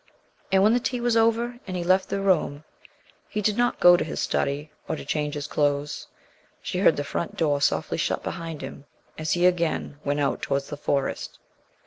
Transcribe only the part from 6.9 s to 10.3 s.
the front door softly shut behind him as he again went